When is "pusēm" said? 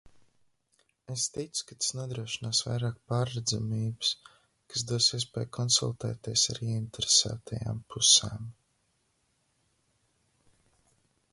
7.97-8.49